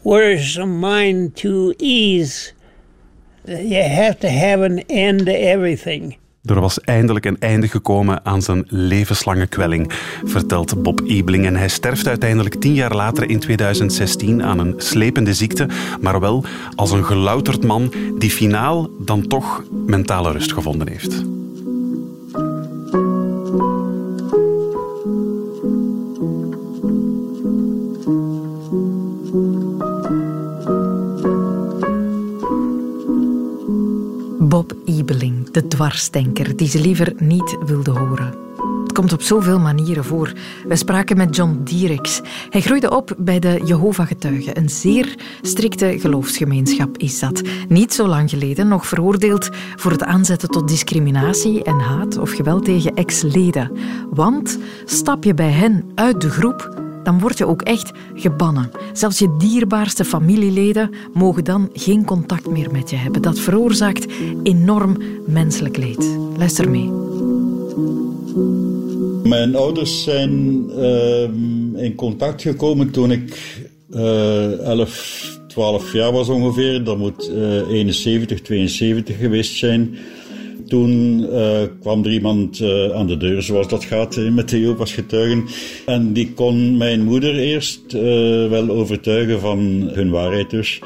[0.04, 2.52] uh, mind to ease.
[3.46, 6.18] You have to have an end to everything.
[6.44, 9.92] Er was eindelijk een einde gekomen aan zijn levenslange kwelling,
[10.24, 11.46] vertelt Bob Ebeling.
[11.46, 15.68] En hij sterft uiteindelijk tien jaar later in 2016 aan een slepende ziekte,
[16.02, 16.44] maar wel
[16.76, 21.24] als een gelouterd man die finaal dan toch mentale rust gevonden heeft.
[23.50, 23.58] Bob
[34.86, 38.49] Ebeling, de dwarsdenker die ze liever niet wilde horen.
[39.00, 40.34] Komt op zoveel manieren voor.
[40.68, 42.22] We spraken met John Dierix.
[42.50, 44.58] Hij groeide op bij de Jehovah-getuigen.
[44.58, 47.42] Een zeer strikte geloofsgemeenschap is dat.
[47.68, 52.66] Niet zo lang geleden nog veroordeeld voor het aanzetten tot discriminatie en haat of geweld
[52.66, 53.72] tegen ex-leden.
[54.10, 58.72] Want stap je bij hen uit de groep, dan word je ook echt gebannen.
[58.94, 63.22] Zelfs je dierbaarste familieleden mogen dan geen contact meer met je hebben.
[63.22, 64.06] Dat veroorzaakt
[64.44, 66.18] enorm menselijk leed.
[66.38, 66.92] Luister mee.
[69.24, 73.60] Mijn ouders zijn ehm, in contact gekomen toen ik
[73.90, 76.84] uh, 11, 12 jaar was ongeveer.
[76.84, 79.98] Dat moet uh, 71, 72 geweest zijn.
[80.68, 84.94] Toen uh, kwam er iemand uh, aan de deur, zoals dat gaat met de Jehovah's
[84.94, 85.46] getuigen.
[85.86, 87.92] En die kon mijn moeder eerst
[88.50, 90.80] wel overtuigen van hun waarheid dus.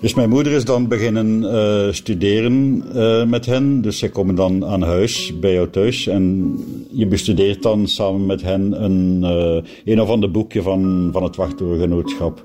[0.00, 2.82] Dus mijn moeder is dan beginnen studeren
[3.28, 3.80] met hen.
[3.80, 6.06] Dus zij komen dan aan huis, bij jou thuis.
[6.06, 6.54] En
[6.90, 9.22] je bestudeert dan samen met hen een,
[9.84, 12.44] een of ander boekje van, van het wachttoorgenootschap.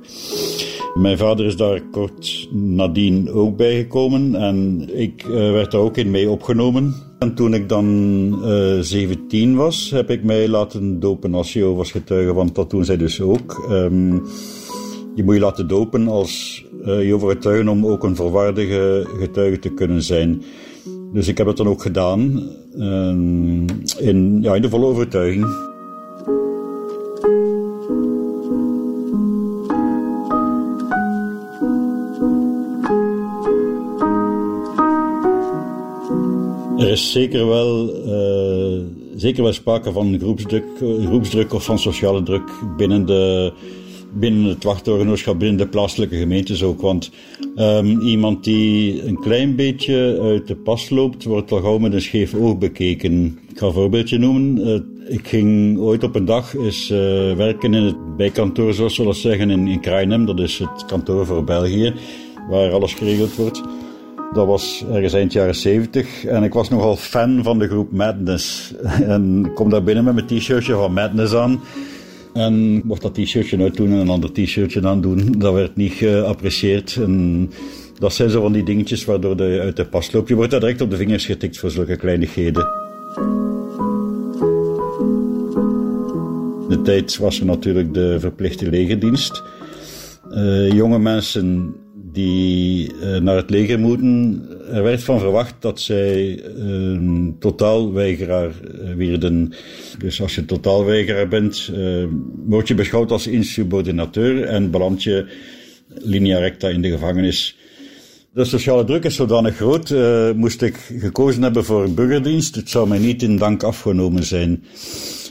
[0.93, 6.11] Mijn vader is daar kort nadien ook bijgekomen en ik uh, werd daar ook in
[6.11, 6.93] mee opgenomen.
[7.19, 7.85] En toen ik dan
[8.43, 12.97] uh, 17 was, heb ik mij laten dopen als Jehovah's getuige, want dat doen zij
[12.97, 13.67] dus ook.
[13.71, 14.21] Um,
[15.15, 19.69] je moet je laten dopen als uh, Jehovah's getuige om ook een volwaardige getuige te
[19.69, 20.43] kunnen zijn.
[21.13, 23.65] Dus ik heb het dan ook gedaan, um,
[23.97, 25.71] in, ja, in de volle overtuiging.
[36.77, 38.83] Er is zeker wel, uh,
[39.15, 40.65] zeker wel sprake van groepsdruk,
[41.05, 43.53] groepsdruk of van sociale druk binnen, de,
[44.13, 46.81] binnen het wachtorgenootschap, binnen de plaatselijke gemeentes ook.
[46.81, 47.11] Want
[47.55, 52.01] um, iemand die een klein beetje uit de pas loopt, wordt al gauw met een
[52.01, 53.39] scheef oog bekeken.
[53.49, 54.67] Ik ga een voorbeeldje noemen.
[54.67, 56.97] Uh, ik ging ooit op een dag eens uh,
[57.35, 60.25] werken in het bijkantoor, zoals we dat zeggen, in, in.
[60.25, 61.93] Dat is het kantoor voor België,
[62.49, 63.61] waar alles geregeld wordt.
[64.33, 68.73] Dat was ergens eind jaren 70 en ik was nogal fan van de groep Madness.
[69.13, 71.61] En ik kom daar binnen met mijn t-shirtje van Madness aan.
[72.33, 76.95] En mocht dat t-shirtje uitdoen en een ander t-shirtje aandoen, dat werd niet geapprecieerd.
[76.95, 77.49] En
[77.99, 80.27] dat zijn zo van die dingetjes waardoor je uit de pas loopt.
[80.27, 82.67] Je wordt daar direct op de vingers getikt voor zulke kleinigheden.
[86.69, 89.43] De tijd was er natuurlijk de verplichte legerdienst.
[90.31, 91.75] Uh, jonge mensen
[92.13, 94.45] die uh, naar het leger moeten.
[94.71, 99.53] Er werd van verwacht dat zij een totaalweigeraar uh, werden.
[99.97, 102.05] Dus als je totaalweigeraar bent, uh,
[102.45, 105.25] word je beschouwd als insubordinateur en beland je
[105.87, 107.57] linea recta in de gevangenis.
[108.33, 109.89] De sociale druk is zodanig groot.
[109.89, 114.63] Uh, moest ik gekozen hebben voor burgerdienst, het zou mij niet in dank afgenomen zijn.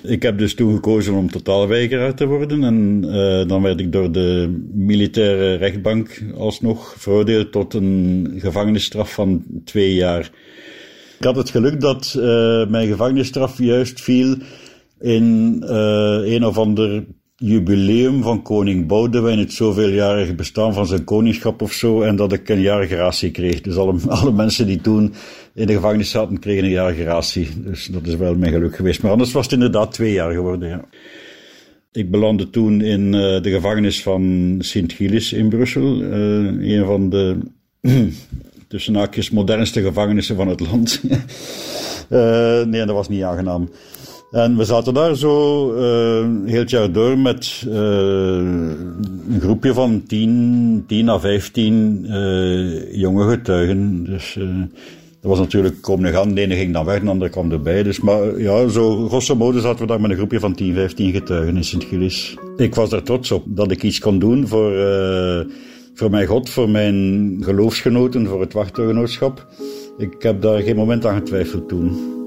[0.03, 2.65] Ik heb dus toen gekozen om totaalweigeraar te worden.
[2.65, 9.45] En uh, dan werd ik door de militaire rechtbank alsnog veroordeeld tot een gevangenisstraf van
[9.65, 10.31] twee jaar.
[11.19, 12.23] Ik had het geluk dat uh,
[12.67, 14.37] mijn gevangenisstraf juist viel
[15.01, 17.05] in uh, een of ander
[17.37, 22.49] jubileum van koning Boudewijn, het zoveeljarige bestaan van zijn koningschap of zo, en dat ik
[22.49, 23.61] een jaar gratie kreeg.
[23.61, 25.15] Dus alle, alle mensen die toen
[25.55, 27.49] in de gevangenis zaten, kregen een jaar gratie.
[27.57, 29.03] Dus dat is wel mijn geluk geweest.
[29.03, 30.85] Maar anders was het inderdaad twee jaar geworden, ja.
[31.93, 36.03] Ik belandde toen in uh, de gevangenis van Sint-Gilles in Brussel.
[36.03, 37.39] Uh, een van de,
[38.69, 41.01] tussen haakjes, modernste gevangenissen van het land.
[42.11, 43.71] uh, nee, dat was niet aangenaam.
[44.31, 45.75] En we zaten daar zo
[46.45, 54.05] heel jaar door met een groepje van 10, 10 à 15 uh, jonge getuigen.
[54.05, 54.39] Dus
[55.23, 56.35] dat was natuurlijk komen en gaan.
[56.35, 57.83] De ene ging dan weg, de andere kwam erbij.
[57.83, 61.13] Dus, maar ja, zo grosso modo zaten we daar met een groepje van 10, 15
[61.13, 62.37] getuigen in Sint-Gilles.
[62.57, 64.73] Ik was er trots op dat ik iets kon doen voor,
[65.95, 69.47] voor mijn God, voor mijn geloofsgenoten, voor het wachtgenootschap.
[69.99, 72.21] Ik heb daar geen moment aan getwijfeld toen.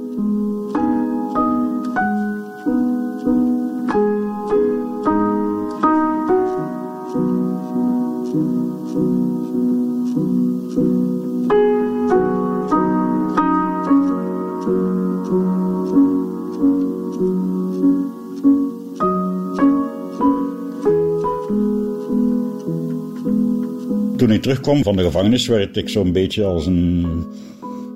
[24.45, 27.07] Terugkwam van de gevangenis, werd ik zo'n beetje als een.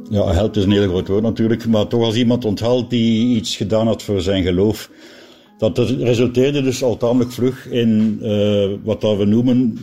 [0.09, 3.55] Ja, held is een heel groot woord natuurlijk, maar toch als iemand onthaald die iets
[3.55, 4.89] gedaan had voor zijn geloof.
[5.57, 9.77] Dat resulteerde dus al tamelijk vlug in uh, wat dat we noemen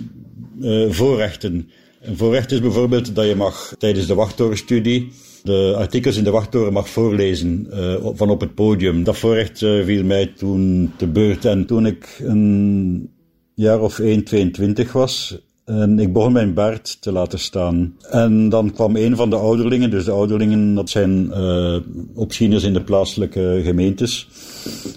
[0.61, 1.70] uh, voorrechten.
[2.00, 5.09] Een voorrecht is bijvoorbeeld dat je mag tijdens de wachttorenstudie
[5.42, 9.05] de artikels in de wachttoren mag voorlezen uh, van op het podium.
[9.05, 11.44] Dat voorrecht viel mij toen te beurt.
[11.44, 13.11] En toen ik een
[13.55, 17.96] jaar of 1, 22 was, en ik begon mijn baard te laten staan.
[18.11, 21.76] En dan kwam een van de ouderlingen, dus de ouderlingen, dat zijn uh,
[22.14, 24.29] opzieners in de plaatselijke gemeentes.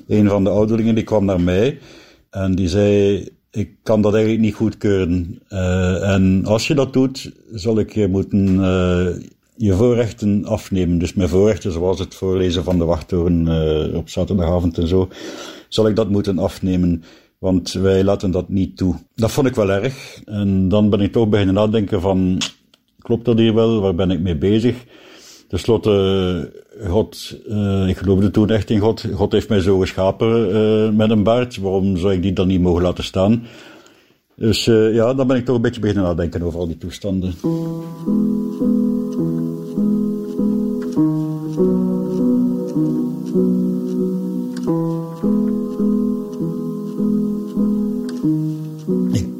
[0.07, 1.79] Een van de ouderlingen die kwam naar mij
[2.29, 5.41] en die zei: Ik kan dat eigenlijk niet goedkeuren.
[5.49, 9.07] Uh, en als je dat doet, zal ik je moeten uh,
[9.55, 10.97] je voorrechten afnemen.
[10.97, 15.09] Dus mijn voorrechten, zoals het voorlezen van de wachttoren op zaterdagavond en zo,
[15.67, 17.03] zal ik dat moeten afnemen.
[17.39, 18.95] Want wij laten dat niet toe.
[19.15, 20.21] Dat vond ik wel erg.
[20.25, 22.37] En dan ben ik toch beginnen nadenken van,
[22.99, 23.81] klopt dat hier wel?
[23.81, 24.85] Waar ben ik mee bezig?
[25.47, 26.53] Ten slotte,
[26.87, 29.05] God, uh, ik geloofde toen echt in God.
[29.13, 31.57] God heeft mij zo geschapen uh, met een baard.
[31.57, 33.43] Waarom zou ik die dan niet mogen laten staan?
[34.35, 37.33] Dus uh, ja, dan ben ik toch een beetje beginnen nadenken over al die toestanden.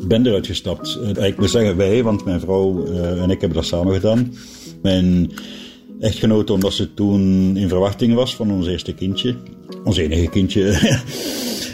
[0.09, 0.99] Ben eruit gestapt.
[1.15, 4.33] Eh, ik moet zeggen wij, want mijn vrouw uh, en ik hebben dat samen gedaan.
[4.81, 5.31] Mijn
[5.99, 9.35] echtgenote, omdat ze toen in verwachting was van ons eerste kindje.
[9.83, 10.61] Ons enige kindje.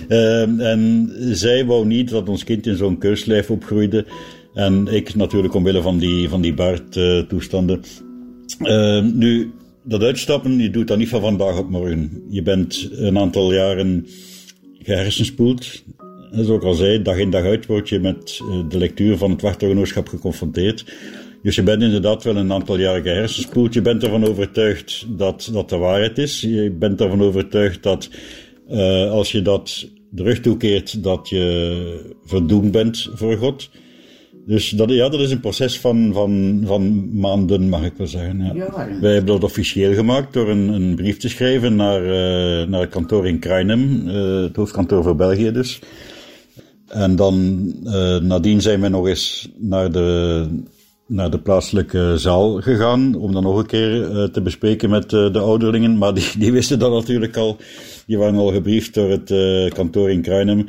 [0.09, 4.05] uh, en zij wou niet dat ons kind in zo'n keurslijf opgroeide.
[4.53, 7.81] En ik natuurlijk omwille van die, van die baardtoestanden.
[9.13, 9.51] Nu,
[9.83, 12.23] dat uitstappen, je doet dat niet van vandaag op morgen.
[12.29, 14.07] Je bent een aantal jaren
[14.79, 15.83] gehersenspoeld
[16.31, 19.31] zoals ik al zei, dag in dag uit word je met eh, de lectuur van
[19.31, 20.85] het wachtgenootschap geconfronteerd.
[21.41, 23.73] Dus je bent inderdaad wel een aantal jaren gehersenspoeld.
[23.73, 26.41] Je bent ervan overtuigd dat dat de waarheid is.
[26.41, 28.09] Je bent ervan overtuigd dat
[28.69, 33.69] uh, als je dat de rug toekeert, dat je verdoemd bent voor God.
[34.45, 38.39] Dus dat, ja, dat is een proces van, van, van maanden, mag ik wel zeggen.
[38.39, 38.53] Ja.
[38.53, 42.81] ja Wij hebben dat officieel gemaakt door een, een brief te schrijven naar, uh, naar
[42.81, 45.79] het kantoor in Kruinem, uh, het hoofdkantoor voor België dus.
[46.87, 50.47] En dan uh, nadien zijn we nog eens naar de,
[51.07, 53.15] naar de plaatselijke zaal gegaan.
[53.15, 55.97] Om dan nog een keer uh, te bespreken met uh, de ouderlingen.
[55.97, 57.57] Maar die, die wisten dat natuurlijk al.
[58.07, 59.33] Die waren al gebriefd door het
[59.73, 60.65] kantoor in Kruinem.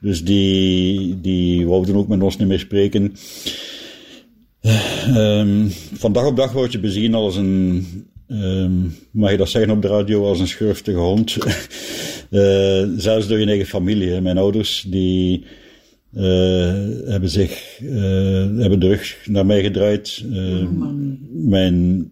[0.00, 3.14] Dus die, die wouden ook met ons niet meer spreken.
[5.14, 7.86] Um, van dag op dag word je bezien als een,
[8.28, 11.36] um, mag je dat zeggen op de radio, als een schurftige hond.
[12.30, 14.20] uh, zelfs door je eigen familie.
[14.20, 15.44] Mijn ouders, die
[16.16, 16.22] uh,
[17.04, 17.90] hebben zich, uh,
[18.58, 20.24] hebben de rug naar mij gedraaid.
[20.32, 20.66] Uh,
[21.30, 22.08] mijn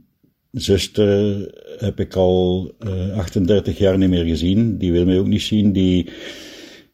[0.50, 1.36] zuster
[1.78, 2.72] heb ik al
[3.14, 4.78] 38 jaar niet meer gezien.
[4.78, 5.72] Die wil mij ook niet zien.
[5.72, 6.08] Die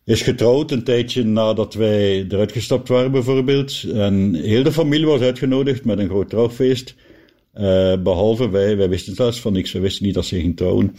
[0.05, 3.85] is getrouwd een tijdje nadat wij eruit gestapt waren bijvoorbeeld.
[3.95, 6.95] En heel de familie was uitgenodigd met een groot trouwfeest.
[8.03, 9.73] behalve wij, wij wisten zelfs van niks.
[9.73, 10.95] We wisten niet dat ze ging trouwen.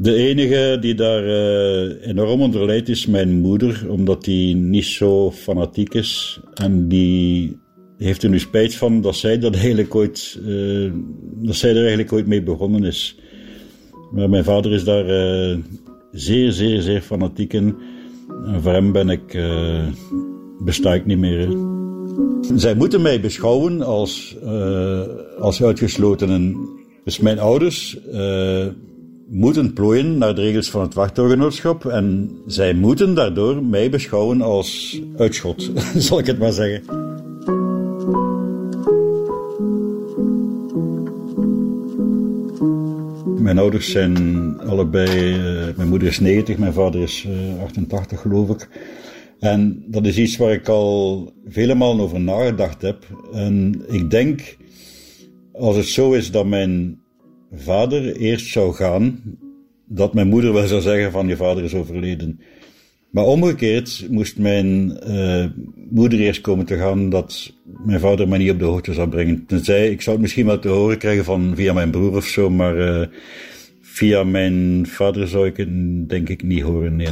[0.00, 5.30] De enige die daar uh, enorm onder leidt is mijn moeder, omdat die niet zo
[5.30, 6.40] fanatiek is.
[6.54, 7.58] En die
[7.96, 10.92] heeft er nu spijt van dat zij, dat eigenlijk ooit, uh,
[11.34, 13.18] dat zij er eigenlijk ooit mee begonnen is.
[14.12, 15.04] Maar mijn vader is daar
[15.50, 15.58] uh,
[16.12, 17.76] zeer, zeer, zeer fanatiek in.
[18.46, 19.38] En voor hem ben ik,
[20.64, 21.48] besta ik niet meer.
[22.54, 24.36] Zij moeten mij beschouwen als,
[25.38, 26.56] als uitgeslotenen.
[27.04, 27.98] Dus mijn ouders
[29.28, 35.00] moeten plooien naar de regels van het wachtorgenootschap en zij moeten daardoor mij beschouwen als
[35.16, 36.82] uitschot, zal ik het maar zeggen.
[43.42, 48.48] Mijn ouders zijn allebei, uh, mijn moeder is 90, mijn vader is uh, 88 geloof
[48.48, 48.68] ik.
[49.38, 53.04] En dat is iets waar ik al vele malen over nagedacht heb.
[53.32, 54.56] En ik denk,
[55.52, 57.00] als het zo is dat mijn
[57.52, 59.20] vader eerst zou gaan,
[59.86, 62.40] dat mijn moeder wel zou zeggen van je vader is overleden.
[63.10, 65.44] Maar omgekeerd moest mijn uh,
[65.90, 67.52] moeder eerst komen te gaan dat
[67.84, 69.46] mijn vader mij niet op de hoogte zou brengen.
[69.46, 72.50] Tenzij, ik zou het misschien wel te horen krijgen van via mijn broer of zo,
[72.50, 73.06] maar uh,
[73.80, 75.68] via mijn vader zou ik het
[76.08, 77.06] denk ik niet horen, nee.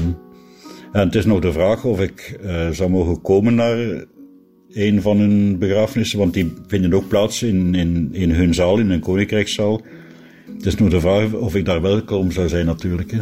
[0.92, 4.04] En het is nog de vraag of ik uh, zou mogen komen naar
[4.72, 8.90] een van hun begrafenissen, want die vinden ook plaats in, in, in hun zaal, in
[8.90, 9.80] hun koninkrijkszaal.
[10.54, 13.10] Het is nu de vraag of ik daar welkom zou zijn natuurlijk.
[13.10, 13.20] Hè.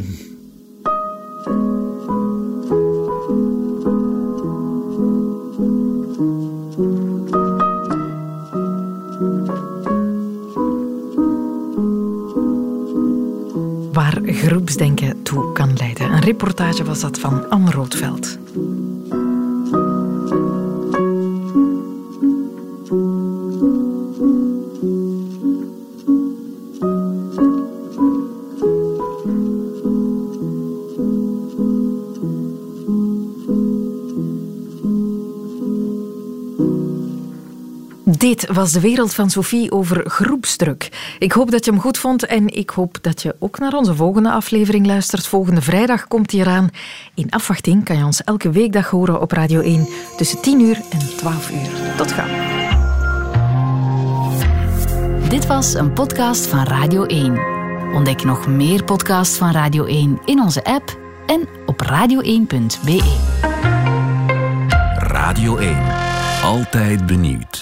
[13.93, 16.12] Waar groepsdenken toe kan leiden.
[16.12, 18.39] Een reportage was dat van Anne Roodveld.
[38.55, 40.88] Was de wereld van Sophie over groepsdruk.
[41.18, 43.94] Ik hoop dat je hem goed vond en ik hoop dat je ook naar onze
[43.94, 45.26] volgende aflevering luistert.
[45.26, 46.70] Volgende vrijdag komt hij eraan.
[47.14, 51.16] In afwachting kan je ons elke weekdag horen op Radio 1 tussen 10 uur en
[51.16, 51.96] 12 uur.
[51.96, 52.52] Tot gauw.
[55.28, 57.38] Dit was een podcast van Radio 1.
[57.94, 63.02] Ontdek nog meer podcasts van Radio 1 in onze app en op radio1.be.
[64.98, 65.76] Radio 1.
[66.42, 67.53] Altijd benieuwd.